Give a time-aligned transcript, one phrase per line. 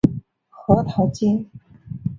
[0.49, 1.45] 核桃街。